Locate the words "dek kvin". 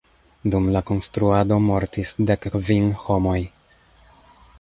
2.31-2.89